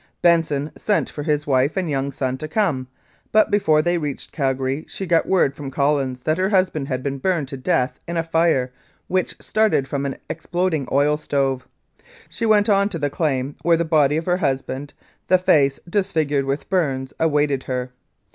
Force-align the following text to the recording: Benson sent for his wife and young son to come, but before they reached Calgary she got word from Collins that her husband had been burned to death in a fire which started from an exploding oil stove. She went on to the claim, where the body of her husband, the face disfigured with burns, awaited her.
Benson 0.23 0.71
sent 0.75 1.11
for 1.11 1.21
his 1.21 1.45
wife 1.45 1.77
and 1.77 1.87
young 1.87 2.11
son 2.11 2.35
to 2.39 2.47
come, 2.47 2.87
but 3.31 3.51
before 3.51 3.83
they 3.83 3.99
reached 3.99 4.31
Calgary 4.31 4.83
she 4.89 5.05
got 5.05 5.27
word 5.27 5.55
from 5.55 5.69
Collins 5.69 6.23
that 6.23 6.39
her 6.39 6.49
husband 6.49 6.87
had 6.87 7.03
been 7.03 7.19
burned 7.19 7.47
to 7.49 7.55
death 7.57 7.99
in 8.07 8.17
a 8.17 8.23
fire 8.23 8.71
which 9.07 9.35
started 9.39 9.87
from 9.87 10.07
an 10.07 10.17
exploding 10.27 10.87
oil 10.91 11.17
stove. 11.17 11.67
She 12.31 12.47
went 12.47 12.67
on 12.67 12.89
to 12.89 12.97
the 12.97 13.11
claim, 13.11 13.55
where 13.61 13.77
the 13.77 13.85
body 13.85 14.17
of 14.17 14.25
her 14.25 14.37
husband, 14.37 14.95
the 15.27 15.37
face 15.37 15.79
disfigured 15.87 16.45
with 16.45 16.67
burns, 16.67 17.13
awaited 17.19 17.63
her. 17.65 17.91